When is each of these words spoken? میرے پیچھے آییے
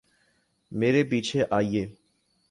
میرے 0.71 1.03
پیچھے 1.09 1.43
آییے 1.57 1.83